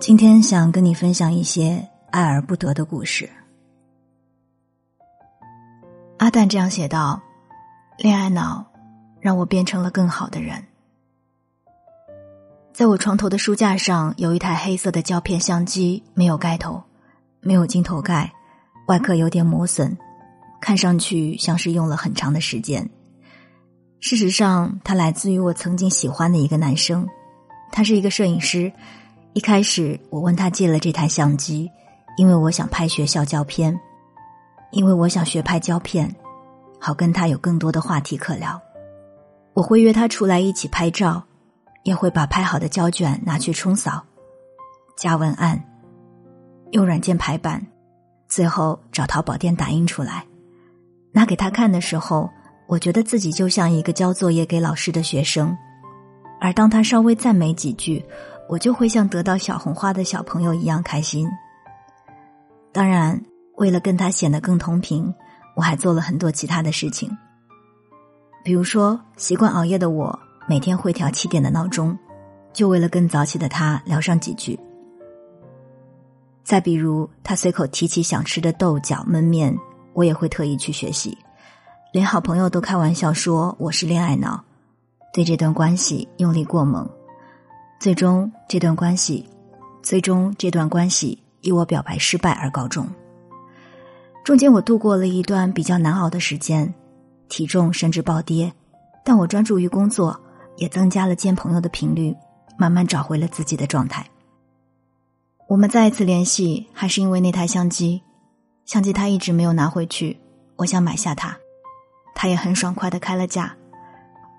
[0.00, 3.28] 今天想跟你分享一些爱而不得的故事。
[6.16, 7.20] 阿蛋这样写道
[8.00, 8.64] ：“恋爱脑
[9.20, 10.64] 让我变成了更好的人。”
[12.72, 16.82] 在我床头的书架上有一台黑色的胶片相机，没有盖头，
[17.40, 18.32] 没有镜头盖，
[18.88, 19.94] 外壳有点磨损，
[20.62, 22.88] 看上去像是用了很长的时间。
[24.00, 27.06] 事实上，它来自于我曾经喜欢的一个男生，
[27.70, 28.72] 他是一个摄影师。
[29.32, 31.70] 一开始，我问他借了这台相机，
[32.16, 33.78] 因为我想拍学校胶片，
[34.72, 36.12] 因为我想学拍胶片，
[36.80, 38.60] 好跟他有更多的话题可聊。
[39.54, 41.22] 我会约他出来一起拍照，
[41.84, 44.02] 也会把拍好的胶卷拿去冲扫、
[44.96, 45.62] 加文案、
[46.72, 47.64] 用软件排版，
[48.28, 50.24] 最后找淘宝店打印出来，
[51.12, 52.28] 拿给他看的时候，
[52.66, 55.56] 我觉得自己就像一个交作业给老师的学生，
[56.40, 58.04] 而当他稍微赞美几句。
[58.50, 61.30] 我就会像得到小红花的小朋友一样开心。
[62.72, 63.22] 当然，
[63.58, 65.14] 为了跟他显得更同频，
[65.54, 67.16] 我还做了很多其他的事情。
[68.42, 71.96] 比如说，习惯熬夜的我每天会调七点的闹钟，
[72.52, 74.58] 就为了跟早起的他聊上几句。
[76.42, 79.56] 再比如，他随口提起想吃的豆角焖面，
[79.92, 81.16] 我也会特意去学习。
[81.92, 84.42] 连好朋友都开玩笑说我是恋爱脑，
[85.12, 86.88] 对这段关系用力过猛。
[87.80, 89.26] 最终，这段关系，
[89.82, 92.86] 最终这段关系以我表白失败而告终。
[94.22, 96.74] 中间我度过了一段比较难熬的时间，
[97.30, 98.52] 体重甚至暴跌，
[99.02, 100.20] 但我专注于工作，
[100.58, 102.14] 也增加了见朋友的频率，
[102.58, 104.06] 慢慢找回了自己的状态。
[105.48, 108.02] 我们再一次联系，还是因为那台相机，
[108.66, 110.20] 相机他一直没有拿回去，
[110.56, 111.34] 我想买下它，
[112.14, 113.56] 他也很爽快的开了价。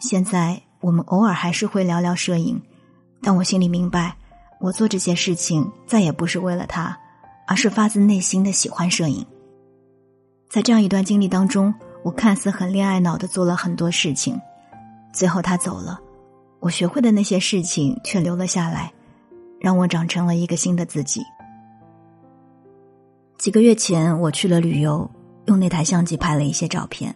[0.00, 2.60] 现在我们偶尔还是会聊聊摄影。
[3.22, 4.16] 但我心里明白，
[4.60, 6.98] 我做这些事情再也不是为了他，
[7.46, 9.26] 而是发自内心的喜欢摄影。
[10.48, 14.40] 在这样一段经历当中，我看似很恋爱脑的做了很多事情，
[15.12, 16.00] 最后他走了，
[16.60, 18.92] 我学会的那些事情却留了下来，
[19.60, 21.22] 让我长成了一个新的自己。
[23.36, 25.10] 几个月前，我去了旅游，
[25.46, 27.14] 用那台相机拍了一些照片。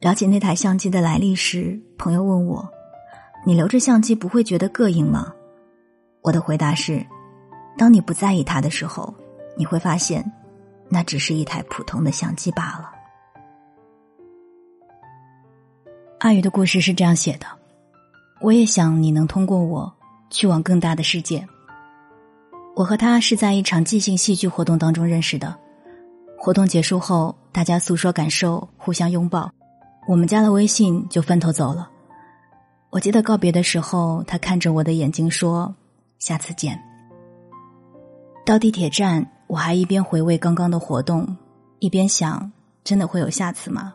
[0.00, 2.68] 了解那台相机的来历时，朋友问我。
[3.46, 5.32] 你留着相机不会觉得膈应吗？
[6.22, 7.04] 我的回答是：
[7.76, 9.14] 当你不在意它的时候，
[9.54, 10.24] 你会发现，
[10.88, 12.90] 那只是一台普通的相机罢了。
[16.20, 17.46] 阿宇的故事是这样写的：
[18.40, 19.92] 我也想你能通过我
[20.30, 21.46] 去往更大的世界。
[22.74, 25.54] 我和他是在一场即兴戏剧活动当中认识的，
[26.38, 29.52] 活动结束后，大家诉说感受，互相拥抱，
[30.08, 31.90] 我们加了微信就分头走了。
[32.94, 35.74] 我记得告别的时候，他看着我的眼睛说
[36.20, 36.80] ：“下次见。”
[38.46, 41.36] 到地铁站，我还一边回味刚刚的活动，
[41.80, 42.52] 一边想：
[42.84, 43.92] 真的会有下次吗？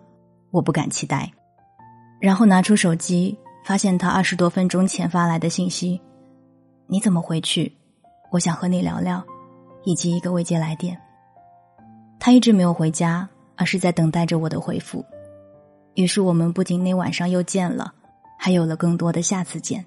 [0.52, 1.32] 我不敢期待。
[2.20, 6.02] 然后拿出手机，发现他二十多分钟前发来的信息
[6.86, 7.74] ：“你怎么回去？
[8.32, 9.24] 我想和你聊聊。”
[9.86, 11.00] 以及一个未接来电。
[12.20, 15.06] 他一直没有回家，而是在等待着我的回复。
[15.94, 17.94] 于是我们不仅那晚上又见了。
[18.42, 19.86] 还有了更多的下次见。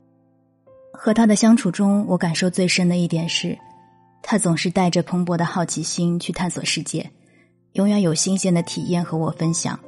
[0.92, 3.58] 和他的相处中，我感受最深的一点是，
[4.22, 7.10] 他总是带着蓬勃的好奇心去探索世界，
[7.72, 9.80] 永远有新鲜的体验和我分享，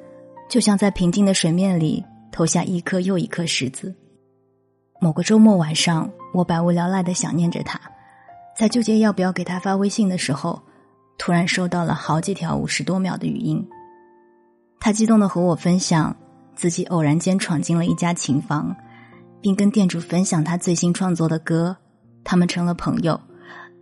[0.49, 2.03] 就像在平静的水面里
[2.33, 3.95] 投下一颗又一颗石子。
[4.99, 7.79] 某个周末晚上，我百无聊赖的想念着他，
[8.57, 10.60] 在纠结要不要给他发微信的时候，
[11.19, 13.63] 突然收到了好几条五十多秒的语音。
[14.81, 16.17] 他激动的和我分享。
[16.54, 18.74] 自己偶然间闯进了一家琴房，
[19.41, 21.77] 并跟店主分享他最新创作的歌，
[22.22, 23.21] 他们成了朋友。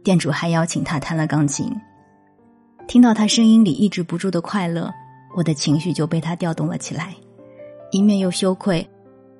[0.02, 1.70] 店主还邀请他弹了钢琴。
[2.88, 4.92] 听到他声音里抑制不住的快乐，
[5.36, 7.14] 我的情绪就被他调动了起来，
[7.92, 8.84] 一面又羞愧。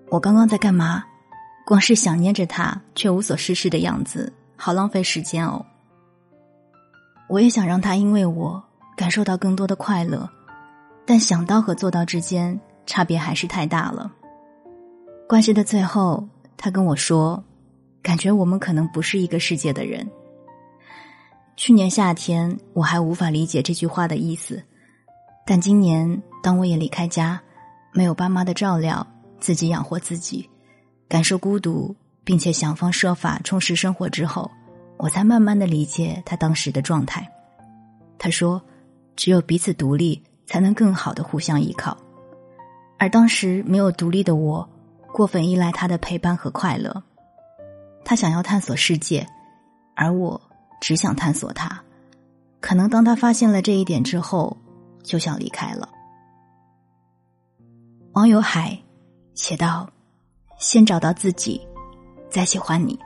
[0.09, 1.03] 我刚刚在干嘛？
[1.67, 5.65] 光是想念着他，却无所事事的样子，好浪费时间哦。
[7.29, 8.63] 我也想让他因为我
[8.97, 10.29] 感受到更多的快乐，
[11.05, 12.61] 但想到和做到之间。
[12.87, 14.13] 差别还是太大了。
[15.29, 16.27] 关系的最后，
[16.57, 17.43] 他跟我说
[18.03, 20.07] ：“感觉我们可能不是一个世界的人。”
[21.57, 24.63] 去年夏天我还无法理解这句话的意思，
[25.47, 27.41] 但今年当我也离开家，
[27.93, 29.07] 没有爸妈的照料，
[29.39, 30.49] 自己养活自己，
[31.09, 31.95] 感受孤独，
[32.25, 34.51] 并且想方设法充实生活之后，
[34.97, 37.27] 我才慢慢的理解他当时的状态。
[38.19, 38.61] 他说
[39.15, 41.97] ：“只有彼此独立，才能更好的互相依靠。”
[43.03, 44.69] 而当时没有独立的我，
[45.13, 47.03] 过分依赖他的陪伴和快乐。
[48.05, 49.27] 他想要探索世界，
[49.97, 50.41] 而我
[50.81, 51.83] 只想探索他。
[52.61, 54.57] 可能当他发现了这一点之后，
[55.03, 55.89] 就想离开了。
[58.13, 58.79] 网友海
[59.35, 59.91] 写道
[60.57, 61.61] ：“先找到自己，
[62.31, 62.97] 再喜欢你。”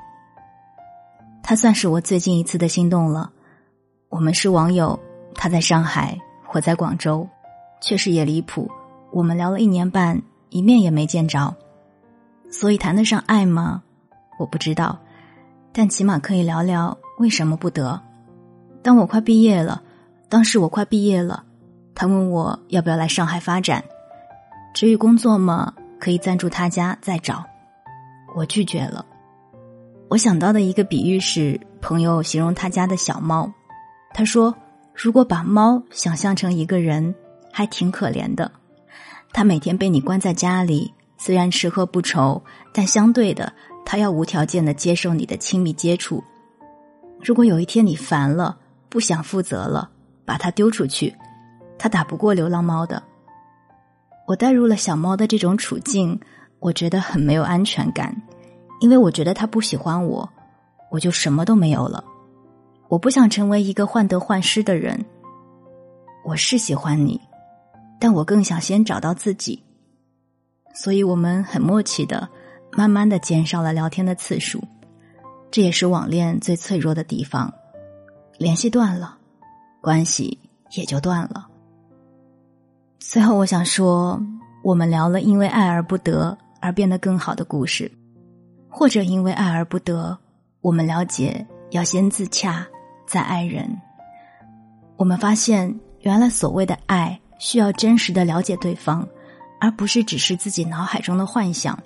[1.42, 3.32] 他算是我最近一次的心动了。
[4.10, 5.00] 我们是网友，
[5.34, 6.20] 他在上海，
[6.52, 7.26] 我在广州，
[7.80, 8.70] 确实也离谱。
[9.16, 10.20] 我们聊了一年半，
[10.50, 11.56] 一面也没见着，
[12.50, 13.82] 所以谈得上爱吗？
[14.38, 14.98] 我不知道，
[15.72, 17.98] 但起码可以聊聊为什么不得。
[18.82, 19.82] 当我快毕业了，
[20.28, 21.42] 当时我快毕业了，
[21.94, 23.82] 他问我要不要来上海发展。
[24.74, 27.42] 至于工作嘛，可以暂住他家再找。
[28.36, 29.02] 我拒绝了。
[30.10, 33.50] 我想到的一个比喻是，朋友形容他家的小猫，
[34.12, 34.54] 他说
[34.92, 37.14] ：“如果把猫想象成一个人，
[37.50, 38.52] 还挺可怜的。
[39.32, 42.42] 他每天被你关在家里，虽然吃喝不愁，
[42.72, 43.52] 但相对的。”
[43.88, 46.20] 他要无条件的接受你的亲密接触。
[47.22, 48.58] 如果有一天你烦了，
[48.88, 49.88] 不想负责了，
[50.24, 51.14] 把它丢出去，
[51.78, 53.00] 他打不过流浪猫的。
[54.26, 56.18] 我带入了小猫的这种处境，
[56.58, 58.20] 我觉得很没有安全感，
[58.80, 60.28] 因为我觉得他不喜欢我，
[60.90, 62.02] 我就什么都没有了。
[62.88, 65.00] 我不想成为一个患得患失的人。
[66.24, 67.20] 我是喜欢你，
[67.98, 69.62] 但我更想先找到自己。
[70.74, 72.28] 所以我们很默契的。
[72.72, 74.62] 慢慢的减少了聊天的次数，
[75.50, 77.50] 这也是网恋最脆弱的地方。
[78.36, 79.16] 联系断了，
[79.80, 80.38] 关系
[80.72, 81.46] 也就断了。
[82.98, 84.20] 最后，我想说，
[84.62, 87.90] 我们聊了因为爱而不得而变得更好的故事，
[88.68, 90.18] 或者因为爱而不得，
[90.60, 92.66] 我们了解要先自洽
[93.06, 93.74] 再爱人。
[94.98, 99.06] 我们发现，原来所谓的爱需要真实的了解对方，
[99.60, 101.78] 而不是只是自己脑海中的幻想。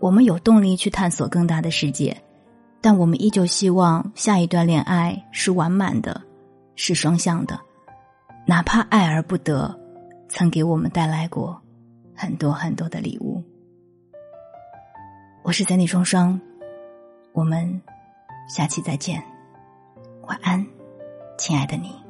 [0.00, 2.16] 我们有动力去探索更大的世界，
[2.80, 6.22] 但我们依旧希望下一段恋爱是完满的，
[6.76, 7.58] 是双向的，
[8.46, 9.76] 哪怕爱而不得，
[10.28, 11.60] 曾给我们带来过
[12.14, 13.42] 很多很多的礼物。
[15.42, 16.40] 我是三弟双双，
[17.32, 17.80] 我们
[18.48, 19.22] 下期再见，
[20.22, 20.64] 晚安，
[21.38, 22.07] 亲爱的你。